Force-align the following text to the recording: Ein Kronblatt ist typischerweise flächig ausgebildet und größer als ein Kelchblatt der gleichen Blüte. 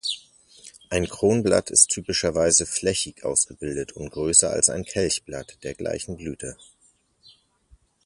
Ein 0.89 1.07
Kronblatt 1.07 1.69
ist 1.69 1.89
typischerweise 1.89 2.65
flächig 2.65 3.23
ausgebildet 3.23 3.91
und 3.91 4.09
größer 4.09 4.49
als 4.49 4.71
ein 4.71 4.83
Kelchblatt 4.83 5.59
der 5.63 5.75
gleichen 5.75 6.17
Blüte. 6.17 6.57